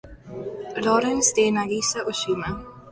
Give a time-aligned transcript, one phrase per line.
[0.83, 2.47] Lawrence" de Nagisa Oshima.